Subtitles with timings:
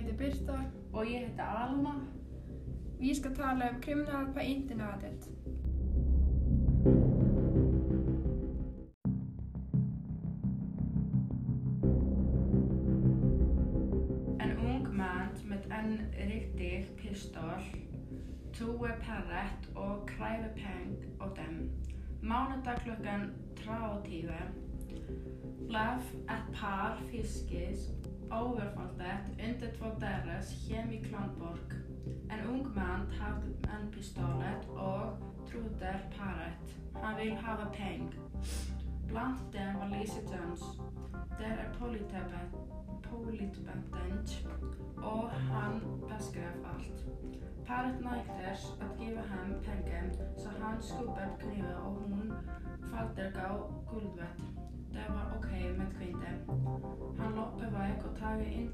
[0.00, 0.58] heiti Birta.
[0.92, 1.94] Og ég heiti Alma.
[3.00, 5.28] Vi ska tala om kriminal på internetet.
[14.40, 17.62] En ung man med en riktig pistol
[18.52, 21.70] trúi parrett og kræfi peng á dem.
[22.22, 24.28] Mánudag klukkan 30
[25.68, 27.90] blev ett par fiskis
[28.32, 31.60] överfallet under två deras hem i Klanborg.
[32.30, 35.18] En ung man hade en pistolet och
[35.50, 36.76] trodde paret.
[37.02, 38.14] Han vill ha peng.
[39.06, 40.62] Bland dem var Lisa Jones.
[41.38, 42.70] Der er politbendent
[44.96, 47.04] og hann beskrev alt.
[47.66, 52.32] Paret nægtes að gefa hann pengen så hann skubbet kniven og hún
[52.90, 53.50] falder á
[53.90, 54.42] gulvet.
[54.92, 56.38] Det var ok med kvinnan.
[57.18, 58.70] Hann loppi veik og tagi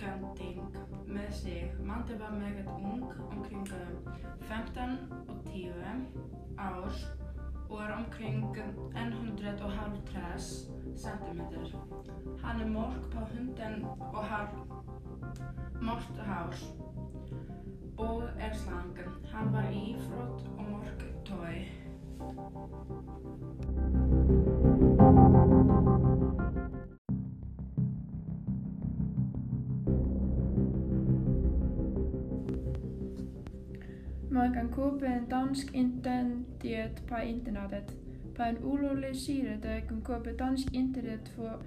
[0.00, 0.60] innkending
[1.06, 1.72] með sig.
[1.84, 3.68] Mandi var meget ung, omkring
[4.40, 5.70] 15 og 10
[6.58, 7.06] árs
[7.70, 8.56] og er omkring
[8.96, 11.40] 150 cm.
[12.44, 14.66] Hann er morg på hunden og har
[15.82, 16.54] mort hár
[17.98, 18.98] og er slang.
[19.32, 20.84] Hann var ífrott og morg
[21.24, 21.70] tói.
[34.40, 37.96] Man kan köpa en dansk internet på internetet.
[38.36, 41.62] På en ulovlig side der kan köpa dansk internet for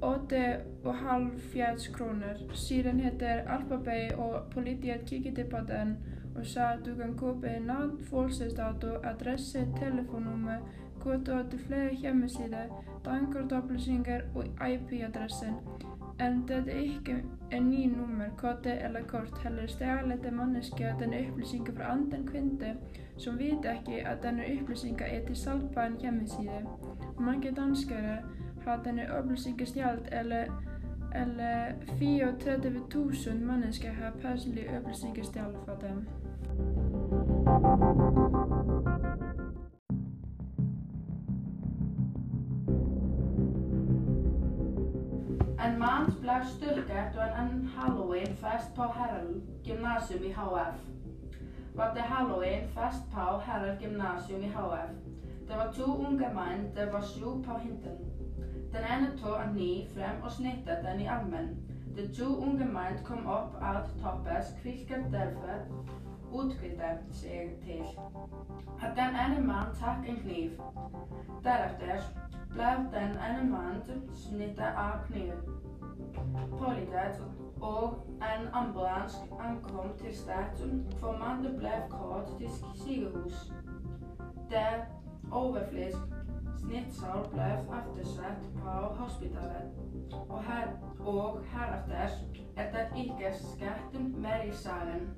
[0.00, 2.54] 8,5 krónur.
[2.54, 5.96] Síðan heter Alphabet og politiet kiggade på den
[6.38, 10.60] och sa att du kan köpa namn, födelsedato, adress, telefonnummer,
[11.02, 12.66] kvitto till flera hemsidor,
[13.04, 15.54] dankkortupplýsingar og IP-adressen.
[16.20, 21.74] En det er ikke en ný nummer, kode eller kort, heller stjálete manneskja denne upplýsingar
[21.76, 22.70] frá andan kvindi
[23.16, 26.62] som vita ekki að denne upplýsingar er til salg på en hjemmeside.
[27.20, 28.18] Mange danskere
[28.64, 30.44] har denne upplýsingar stjålet eller,
[31.14, 36.06] eller 34.000 mennesker har personlige upplýsingar stjålet fra dem.
[45.66, 50.78] En man blev styrket då en halloweenfest på Herrel gymnasium i HF.
[51.74, 54.90] Var det halloweenfest på Herrel gymnasium i HF.
[55.48, 57.98] Det var to unge menn, det var sju på hinten.
[58.72, 61.48] Den ene tog en kniv frem og snittet den i armen.
[61.96, 65.66] De to unge menn kom opp av toppes, hvilket derfor
[66.32, 67.84] utkvidde seg til
[68.82, 70.50] at den ene mann tok en kniv.
[71.44, 72.02] Deretter
[72.52, 73.82] ble den ene mann
[74.14, 75.42] snittet av kniven.
[76.58, 77.22] Politiet
[77.60, 83.52] og en ambulans ankom til stedet, hvor mannen ble kåret til sykehus.
[84.50, 84.84] Der
[85.32, 85.98] overflisk
[86.58, 87.46] snittsår ble
[87.78, 89.70] eftersett på hospitalet,
[90.28, 90.66] og, her,
[90.98, 92.08] og herefter
[92.56, 95.08] er det ikke skjedd mer i saken.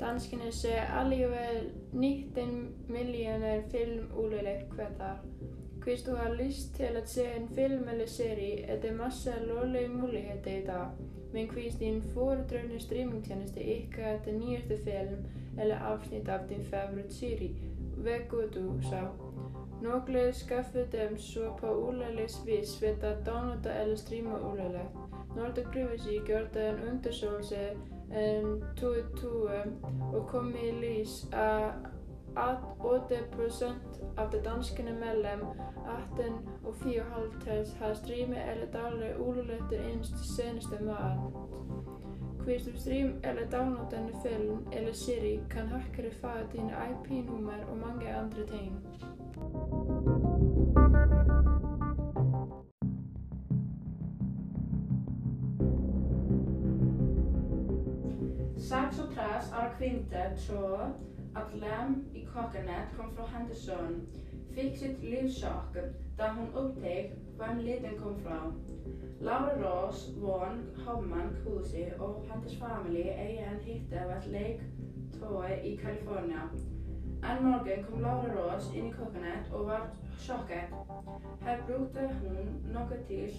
[0.00, 5.18] Danskerne ser alligevel 19 millioner film ólöglegt hvert år.
[5.84, 9.46] Hvis du har lyst til at se en film eller serie, er det masser af
[9.46, 10.86] lovlige muligheder i dag.
[11.32, 15.24] Men hvis din foretrukne streamingtjeneste ikke har den nyeste film
[15.60, 17.50] eller afsnit af din favoritserie,
[17.96, 19.29] hvad gør du så?
[19.82, 24.90] Nogle skaffer dem så på ulovlig vis ved at downloade eller streame ulovligt.
[25.36, 27.56] Nordic Privacy gjorde en undersøgelse
[28.16, 29.50] en 2020
[30.14, 31.72] og kom i lys at
[32.36, 33.64] 8%
[34.18, 35.40] af de danskerne mellem
[36.12, 36.32] 18
[36.64, 41.50] og 54 har streamet eller downloadet ulovligt den eneste seneste måned.
[42.44, 47.76] Hvis du stream eller downloader en film eller serie, kan hackere få dine IP-nummer og
[47.76, 48.86] mange andre ting.
[58.58, 60.80] Seks og tres ára kvinda tror
[61.36, 64.06] at Lam i kokkenet kom fra hennes søn,
[64.54, 65.78] fikk sitt livssjokk
[66.18, 68.40] da hun opptek hvem lyden kom fra.
[69.20, 74.60] Laura Ross von Hoffman Kusi og hennes familie eier en hytte ved lake
[75.64, 76.46] i California.
[77.30, 80.70] En morgun kom Laura Ross inn í kokkanett og var sjokkert.
[81.44, 83.30] Her brukte hún nokkuð til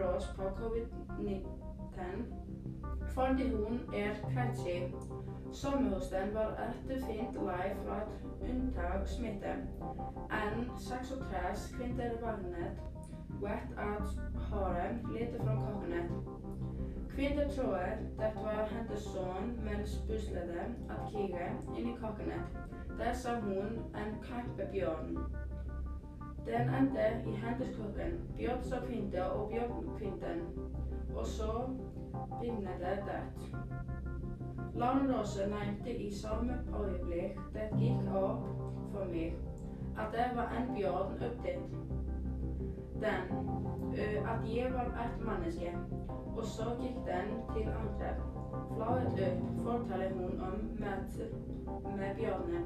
[0.00, 1.44] Ross på covid-19
[3.14, 4.94] fordi hun er kraftig.
[5.52, 9.52] Sommerhosten var etterfint lei fra et unntak smitte.
[10.30, 12.80] En 36 kvinner våknet
[13.40, 14.08] vett at
[14.50, 16.10] håret lite fra kokkanett.
[17.14, 17.78] Kvinner tror
[18.18, 20.50] dette var hennes sønn mens puslet
[20.90, 22.58] at kigge inn i kokkanett.
[22.98, 25.18] Der sa hun en kjempebjørn.
[26.46, 28.18] Den endte i hennes kjøkken.
[28.38, 28.76] og så
[29.22, 30.42] og bjørnkvinnen.
[31.16, 31.68] Og så
[32.40, 33.22] begynte det.
[34.74, 38.46] Landlåsen nevnte i samme øyeblikk det gikk opp
[38.92, 39.36] for meg
[39.98, 41.76] at det var en bjørn opptatt.
[43.04, 43.28] Den,
[44.26, 45.76] at jeg var et menneske.
[46.36, 48.33] Og så gikk den til angrep.
[48.74, 51.34] Flauet opp forteller hun om møtet
[51.96, 52.64] med bjørnen.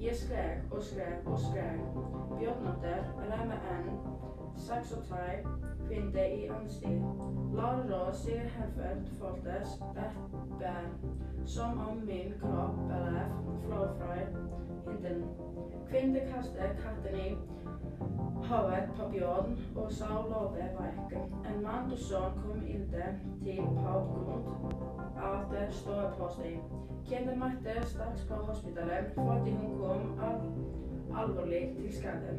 [0.00, 1.80] Jeg skrek og skrek og skrek.
[2.38, 2.94] Bjørnete
[3.30, 3.90] rammer en
[4.56, 7.04] 36 kvinne i ansikt.
[7.54, 10.18] Lara sier herfra fortes et
[10.58, 10.88] bær,
[11.44, 13.26] som om min kropp ble
[13.64, 14.16] flå fra
[14.88, 15.22] hinden.
[15.88, 17.28] Kvinnen kastet katten i
[18.48, 21.16] havet på bjørn og sa love veik.
[21.44, 24.93] En mann og sønn kom inn til på
[26.18, 26.60] på seg.
[27.08, 30.40] Kvinnen møtte straks på hospitalet fordi hun kom al
[31.22, 32.36] alvorlig til skade.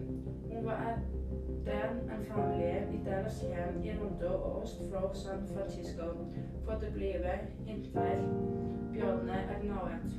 [0.51, 6.09] Hun var etter en familie i deres hjem i Rondo og øst fra San Francisco
[6.65, 7.13] for å bli
[7.67, 8.25] inntil
[8.93, 10.11] bjørnene er nået.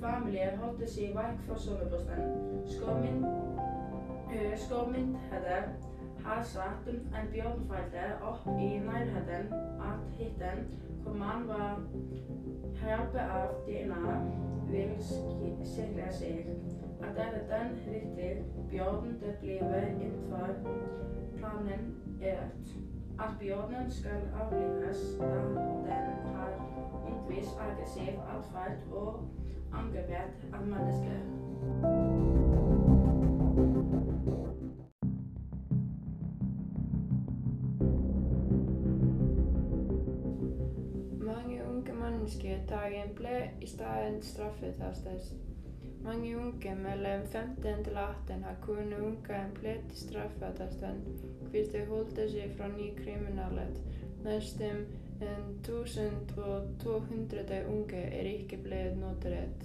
[0.00, 2.26] Familien holdt seg vekk fra sommerposten.
[2.66, 3.24] Skommen
[4.56, 5.16] Skåmynd
[6.24, 10.66] satt en bjørnfalte opp i nærheten av hytten
[11.02, 11.80] hvor man var
[12.80, 14.14] hjelpe av DNA
[14.70, 16.50] vil sikre seg
[17.02, 20.48] at er den riktige bjørnen det blir innenfor
[21.38, 21.88] planen
[22.20, 22.44] er
[23.20, 25.42] at bjørnen skal avlives da
[25.88, 26.56] den har
[27.12, 29.22] utvist aggressiv atferd og
[29.72, 32.69] angrepet av mennesker.
[41.80, 45.34] Unge mennesker tar en ble i stedet straffetastes.
[46.04, 49.50] Mange unge mellom 15 til 18 har kunnet unge en
[49.88, 51.00] til straffeattesten
[51.50, 53.80] hvis de holdt seg fra ny kriminalitet.
[54.24, 54.76] Nesten
[55.20, 59.58] 1200 unge er ikke blitt notert.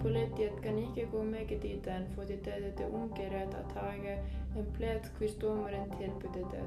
[0.00, 3.86] Politiet kan ikke gå meget dit enn fordi det er det unge rett å ta
[3.96, 6.64] en plett hvis dommeren tilbyr det.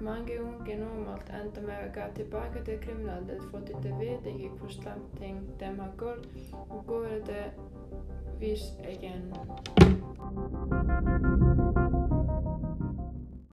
[0.00, 4.74] Mange unge normalt ender med å gå tilbake til kriminalitet fordi de vet ikke hvor
[4.74, 6.26] slemt ting de har gjort,
[6.68, 7.44] og går det
[8.40, 9.30] vis igjen.